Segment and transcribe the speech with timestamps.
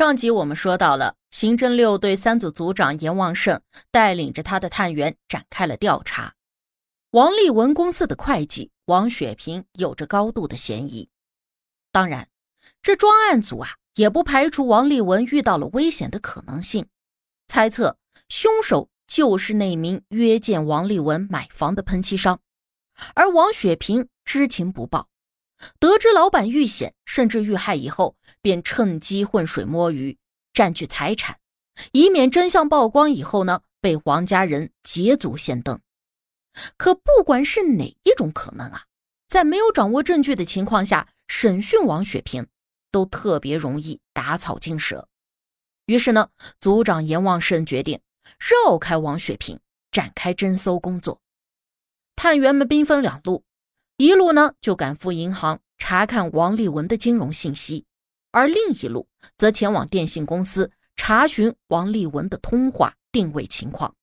[0.00, 3.60] 上集我们说到了，刑侦六队三组组长阎旺胜
[3.90, 6.36] 带领着他的探员展开了调查。
[7.10, 11.10] 王立文公司的会计王雪萍有着高度的嫌疑。
[11.92, 12.30] 当然，
[12.80, 16.86] 这专案组啊也不排除王立文遇到了危险的可能性，
[17.46, 17.98] 猜测
[18.30, 22.40] 凶手就是那名约见王立文买房的喷漆商，
[23.14, 25.08] 而王雪萍知情不报。
[25.78, 30.16] 得知老板遇险甚至遇害以后，便趁机浑水摸鱼，
[30.52, 31.40] 占据财产，
[31.90, 35.80] 以免真相曝光以后呢被王家人捷足先登。
[36.76, 38.84] 可不管是哪一种可能啊，
[39.26, 42.46] 在没有掌握证据的情况下审讯王雪萍，
[42.92, 45.08] 都特别容易打草惊蛇。
[45.86, 46.28] 于是呢，
[46.60, 48.00] 组长阎旺胜决定
[48.38, 49.58] 绕开王雪萍，
[49.90, 51.20] 展开侦搜工作。
[52.14, 53.42] 探员们兵分两路。
[53.96, 57.84] 一路呢就赶赴银行查看王立文的金融信息，
[58.30, 63.96] 而另一路则前往电信公司查询王立文的通话定位情况。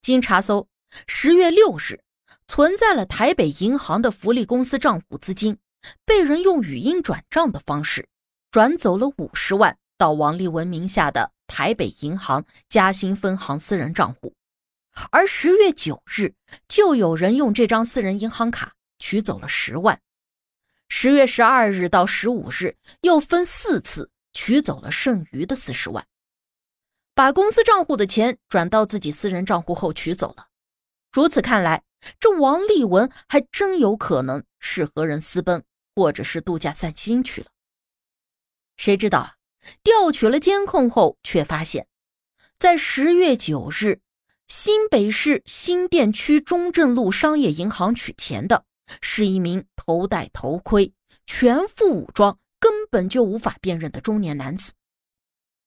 [0.00, 0.68] 经查搜，
[1.08, 2.00] 十月六日
[2.46, 5.58] 存在了台北银行的福利公司账户资金
[6.04, 8.06] 被人用语音转账的方式
[8.52, 14.34] 转走了五十万到王立文名下的台北银行嘉兴分行私人账户。
[15.10, 16.34] 而十月九日，
[16.68, 20.00] 就有人用这张私人银行卡取走了十万。
[20.88, 26.06] 十月十二日到十五日，又分四次取走了剩余的四十万，
[27.14, 30.48] 把公司账户的钱转到自己私人账户后取走了。
[31.12, 31.84] 如此看来，
[32.18, 37.48] 这王立文还真有可能是和人私奔，或者是度假散心去了。
[38.76, 39.34] 谁知道啊？
[39.82, 41.86] 调取了监控后，却发现，
[42.56, 44.00] 在十月九日。
[44.50, 48.64] 新北市新店区中正路商业银行取钱的
[49.00, 50.92] 是一名头戴头盔、
[51.26, 54.72] 全副武装、根本就无法辨认的中年男子。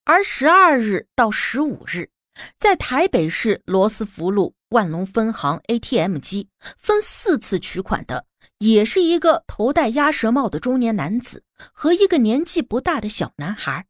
[0.06, 2.09] 而十二日到十五日，
[2.58, 8.26] 在台北市罗斯福路万隆分行 ATM 机分四次取款的，
[8.58, 11.44] 也是一个头戴鸭舌帽的中年男子
[11.74, 13.86] 和一个年纪不大的小男孩。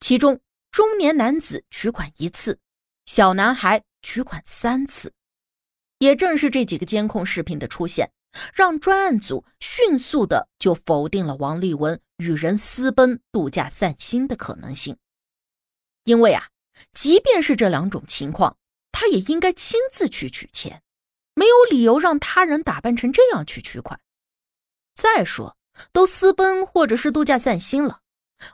[0.00, 0.40] 其中，
[0.70, 2.58] 中年男子取款一次。
[3.06, 5.14] 小男孩取款三次，
[5.98, 8.10] 也正是这几个监控视频的出现，
[8.54, 14.96] 让专案组迅速的就否定了王立文与人私奔度假散心的可能性。
[16.04, 16.48] 因为啊，
[16.92, 18.56] 即便是这两种情况，
[18.92, 20.82] 他也应该亲自去取钱，
[21.34, 24.00] 没有理由让他人打扮成这样去取款。
[24.94, 25.56] 再说，
[25.92, 28.00] 都私奔或者是度假散心了，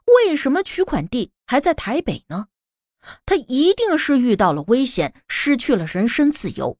[0.07, 2.49] 为什么取款地还在台北呢？
[3.27, 6.79] 他一定是遇到了危险，失去了人身自由，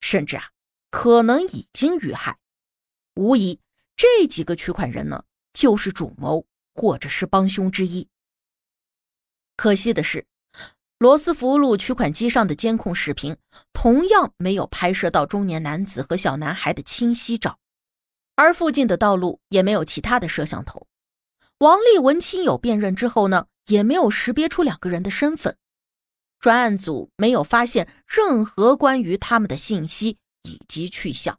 [0.00, 0.50] 甚至啊，
[0.90, 2.38] 可能已经遇害。
[3.14, 3.60] 无疑，
[3.96, 8.08] 这几个取款人呢，就是主谋或者是帮凶之一。
[9.56, 10.26] 可惜的是，
[10.98, 13.36] 罗斯福路取款机上的监控视频
[13.72, 17.58] 同样没有拍摄到中年男子和小男孩的清晰照，
[18.36, 20.86] 而附近的道路也没有其他的摄像头。
[21.58, 23.46] 王立文亲友辨认之后呢？
[23.66, 25.56] 也没有识别出两个人的身份，
[26.40, 31.38] 专案组没有发现任何关于他们的信息以及去向。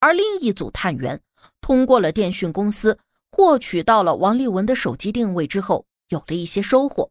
[0.00, 1.20] 而另一组探员
[1.60, 2.98] 通过了电讯公司
[3.30, 7.10] 获取到了王立文的手机定位之后，有了一些收获。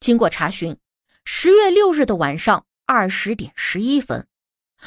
[0.00, 0.76] 经过查询，
[1.24, 4.26] 十月六日的晚上二十点十一分，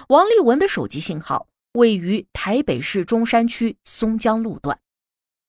[0.10, 4.80] 王立文的手机信号位于台北市中山区松江路段。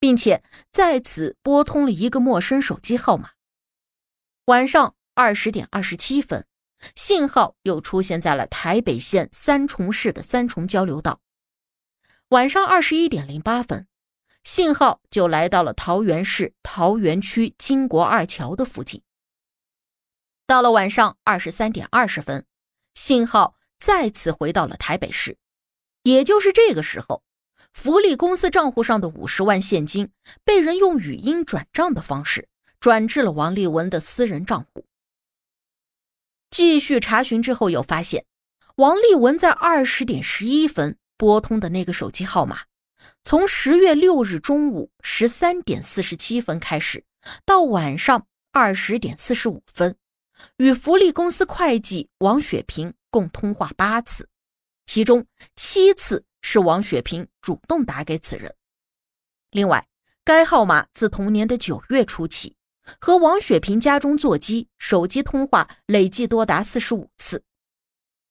[0.00, 3.30] 并且在此拨通了一个陌生手机号码。
[4.44, 6.46] 晚上二十点二十七分，
[6.94, 11.20] 信号又出现在了台北县三重市的三重交流道。
[12.28, 13.86] 晚上二十一点零八分，
[14.44, 19.02] 信号就来到了桃园市桃园区金国二桥的附近。
[20.46, 22.44] 到了晚上二十三点二十分，
[22.94, 25.36] 信号再次回到了台北市。
[26.02, 27.22] 也就是这个时候。
[27.72, 30.10] 福利公司账户上的五十万现金
[30.42, 32.48] 被人用语音转账的方式
[32.80, 34.86] 转至了王立文的私人账户。
[36.50, 38.24] 继续查询之后，又发现
[38.76, 42.62] 王立文在二十点十一分拨通的那个手机号码，
[43.22, 47.04] 从十月六日中午十三点四十七分开始，
[47.44, 49.96] 到晚上二十点四十五分，
[50.56, 54.28] 与福利公司会计王雪萍共通话八次，
[54.86, 58.54] 其中七次是王雪萍主动打给此人。
[59.50, 59.86] 另外，
[60.24, 62.54] 该号码自同年的九月初起，
[63.00, 67.42] 和王雪萍家中座机手机通话累计多达四十五次。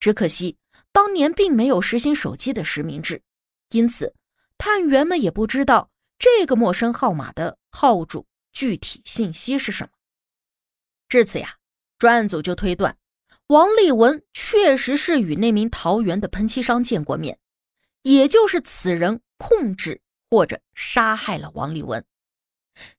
[0.00, 0.56] 只可惜
[0.92, 3.22] 当年并没有实行手机的实名制，
[3.70, 4.14] 因此。
[4.60, 5.88] 探员们也不知道
[6.18, 9.90] 这个陌生号码的号主具体信息是什么。
[11.08, 11.58] 至此呀，
[11.96, 12.98] 专案组就推断，
[13.46, 17.38] 王立文确实是与那名桃园的喷漆商见过面，
[18.02, 22.04] 也就是此人控制或者杀害了王立文。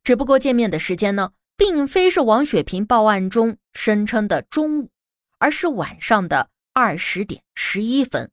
[0.01, 4.91] 只不过见面的时间呢，并非是王雪萍报案中声称的中午，
[5.39, 8.31] 而是晚上的二十点十一分。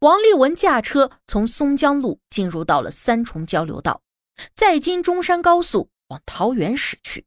[0.00, 4.02] 王立文驾车从松江路进入到了三重交流道，
[4.52, 7.24] 再经中山高速往桃园驶去，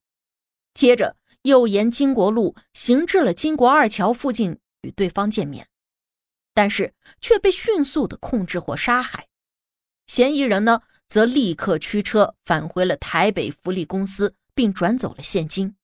[0.73, 5.69] 接着又沿金国路行至了金国二桥附近与对方见面，
[6.53, 9.29] 但是却被迅速的控制或杀害。
[10.05, 15.75] 嫌疑人呢，则立刻驱车返回了台北福利公司，并转走了现金。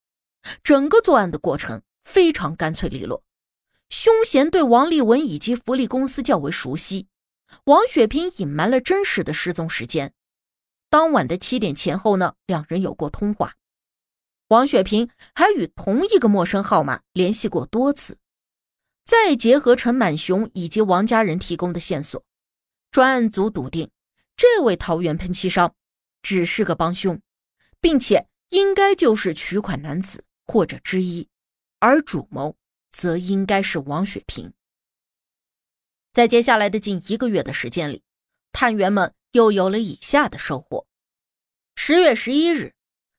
[0.63, 3.23] 整个作案的过程非常干脆利落。
[3.89, 7.07] 凶嫌对王立文以及福利公司较为熟悉，
[7.65, 10.13] 王雪萍隐瞒了真实的失踪时间。
[10.89, 13.53] 当晚的七点前后呢，两人有过通话。
[14.47, 18.17] 王雪萍还与同一个陌生号码联系过多次。
[19.05, 22.23] 再结合陈满雄以及王家人提供的线索，
[22.89, 23.91] 专案组笃定
[24.35, 25.75] 这位桃园喷漆商
[26.21, 27.21] 只是个帮凶，
[27.79, 31.27] 并且应该就是取款男子或者之一，
[31.79, 32.55] 而主谋。
[32.95, 34.53] 则应该是王雪萍。
[36.11, 38.03] 在接下来的近一个月的时间里，
[38.51, 40.85] 探员们又有了以下的收获：
[41.75, 42.75] 十月十一日，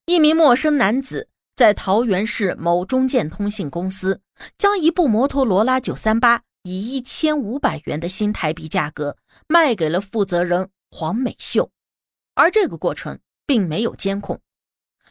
[0.07, 4.23] 一名陌生男子在桃园市某中建通信公司
[4.57, 9.17] 将一部摩托罗拉九三八以一千五百元的新台币价格
[9.49, 11.73] 卖给了负责人黄美秀，
[12.37, 14.41] 而这个过程并没有监控。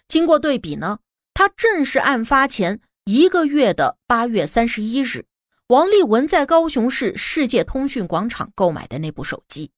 [0.08, 1.00] 经过对比呢，
[1.34, 2.82] 他正是案发前。
[3.06, 5.26] 一个月的八月三十一日，
[5.68, 9.72] 王立文在高雄市世界通讯广场购买的那部手机。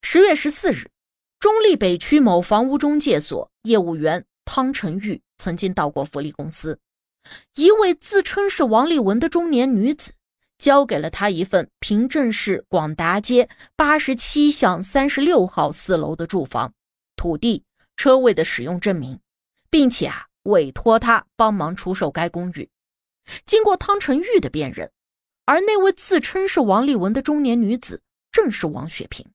[0.00, 0.90] 十月十四日，
[1.38, 6.80] 中立北区某房屋中介所业务员汤成玉曾经到过福利公司，
[7.56, 10.14] 一位自称是王立文的中年女子
[10.56, 16.72] 交给了他一份平镇市广达街八十七巷三十六号四楼的住房、
[17.14, 17.65] 土地、
[17.96, 19.18] 车位的使用证明，
[19.70, 20.26] 并且啊。
[20.46, 22.70] 委托他帮忙出售该公寓。
[23.44, 24.92] 经过汤成玉的辨认，
[25.44, 28.00] 而那位自称是王立文的中年女子
[28.30, 29.26] 正是王雪萍。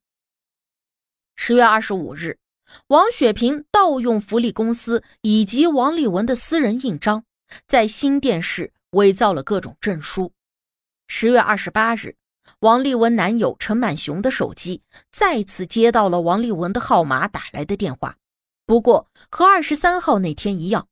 [1.36, 2.40] 十月二十五日，
[2.88, 7.26] 王雪萍盗用福利公司以及王立文的私人印章，
[7.68, 10.32] 在新店市伪造了各种证书。
[11.10, 12.16] 十月二十八日，
[12.60, 14.82] 王立文男友陈满雄的手机
[15.12, 18.16] 再次接到了王立文的号码打来的电话，
[18.72, 20.88] 不过和二十三号那天一样。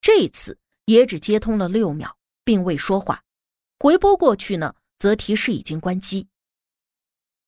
[0.00, 3.24] 这次也只接通了六秒，并未说话。
[3.80, 6.28] 回拨过去呢，则提示已经关机。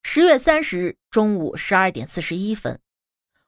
[0.03, 2.81] 十月三十日中午十二点四十一分，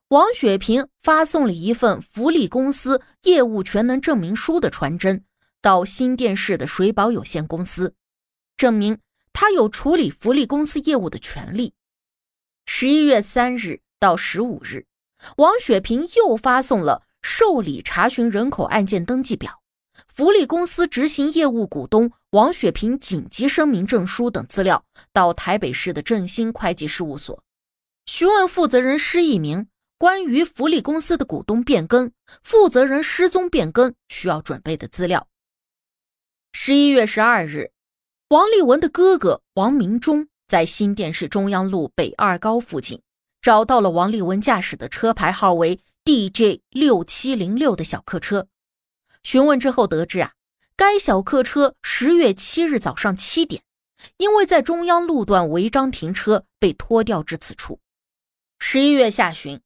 [0.08, 5.26] 王雪萍发送了一份福利公司业务全能证明书的传真
[5.62, 7.96] 到新店市的水保有限公司，
[8.56, 9.00] 证明
[9.34, 11.74] 他有处理福利公司业务的权利。
[12.66, 14.86] 十一月三日到十五日，
[15.38, 17.04] 王雪萍又发送了。
[17.26, 19.62] 受理查询人口案件登记表、
[20.14, 27.42] 福利公司执行业务股东王雪萍紧急声明证书等资料到台北市的振兴会计事务所，
[28.06, 32.12] 询问负责人施一鸣关于福利公司的股东变更、
[32.44, 35.26] 负责人失踪变更需要准备的资料。
[36.52, 37.72] 十一月十二日，
[38.28, 43.02] 王立文的哥哥王明忠在新店市中央路北二高附近
[43.44, 45.80] 找到了王立文驾驶的车牌号为。
[46.06, 48.48] DJ 六七零六的小客车，
[49.24, 50.34] 询问之后得知啊，
[50.76, 53.64] 该小客车十月七日早上七点，
[54.18, 57.80] 因为在中央路段违章停车，被拖掉至此处。
[58.60, 59.62] 十一月下旬，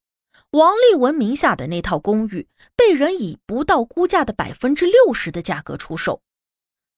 [0.52, 6.22] 王立文名下的那套公寓被人以不到估价的百分之六十的价格出售，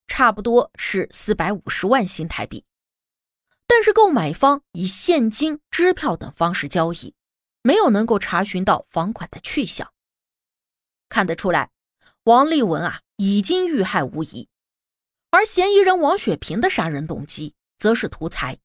[0.06, 2.66] 差不多是四百五十万新台币。
[3.70, 7.14] 但是购买方以现金、支票等方式交易。
[7.62, 9.92] 没有能够查询到房款的去向，
[11.10, 11.70] 看得出来，
[12.24, 14.48] 王立文啊已经遇害无疑，
[15.30, 18.58] 而嫌疑人王雪萍的杀人动机则是图财，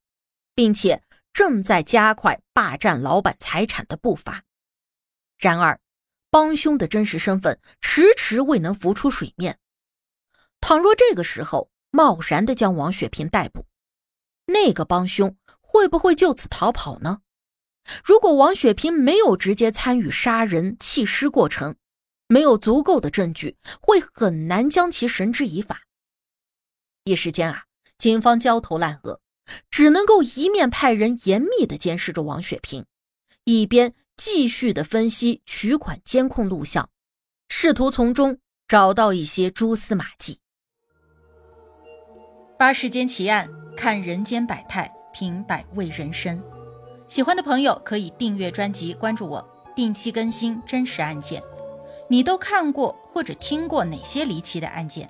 [0.54, 4.44] 并且正在加快霸占老板财产的步伐。
[5.38, 5.80] 然而，
[6.30, 9.58] 帮凶的真实身份迟迟未能浮出水面。
[10.60, 13.66] 倘若这个时候贸然的将王雪萍逮捕，
[14.46, 17.20] 那个帮凶会不会就此逃跑呢？
[18.02, 21.76] 如果王雪萍没有直接参与杀人弃尸过程，
[22.26, 25.82] 没有足够的证据，会很难将其绳之以法。
[27.04, 27.64] 一时间啊，
[27.98, 29.20] 警方焦头烂额，
[29.70, 32.86] 只能够一面派人严密的监视着王雪萍，
[33.44, 36.88] 一边继续的分析取款监控录像，
[37.48, 40.40] 试图从中找到一些蛛丝马迹。
[42.58, 46.42] 八世间奇案，看人间百态，品百味人生。
[47.06, 51.42] 喜欢的朋友可以订阅专辑，关注我，定期更新真实案件。
[52.08, 55.08] 你都看过或者听过哪些离奇的案件？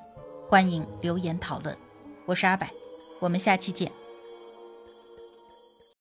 [0.49, 1.77] 欢迎留言讨论。
[2.27, 2.67] 我是阿柏，
[3.21, 3.91] 我们下期见。